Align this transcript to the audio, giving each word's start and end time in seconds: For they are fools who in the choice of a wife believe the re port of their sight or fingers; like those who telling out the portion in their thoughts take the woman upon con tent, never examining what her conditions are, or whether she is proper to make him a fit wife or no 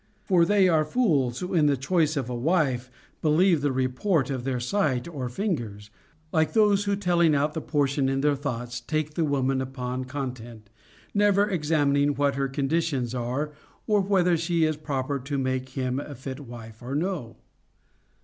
For 0.23 0.45
they 0.45 0.67
are 0.67 0.83
fools 0.83 1.41
who 1.41 1.53
in 1.53 1.67
the 1.67 1.77
choice 1.77 2.17
of 2.17 2.27
a 2.27 2.33
wife 2.33 2.89
believe 3.21 3.61
the 3.61 3.71
re 3.71 3.87
port 3.87 4.31
of 4.31 4.45
their 4.45 4.59
sight 4.59 5.07
or 5.07 5.29
fingers; 5.29 5.91
like 6.33 6.53
those 6.53 6.85
who 6.85 6.95
telling 6.95 7.35
out 7.35 7.53
the 7.53 7.61
portion 7.61 8.09
in 8.09 8.21
their 8.21 8.35
thoughts 8.35 8.79
take 8.81 9.13
the 9.13 9.23
woman 9.23 9.61
upon 9.61 10.05
con 10.05 10.33
tent, 10.33 10.71
never 11.13 11.47
examining 11.47 12.15
what 12.15 12.33
her 12.33 12.47
conditions 12.47 13.13
are, 13.13 13.51
or 13.85 14.01
whether 14.01 14.35
she 14.35 14.63
is 14.63 14.75
proper 14.75 15.19
to 15.19 15.37
make 15.37 15.69
him 15.69 15.99
a 15.99 16.15
fit 16.15 16.39
wife 16.39 16.81
or 16.81 16.95
no 16.95 17.37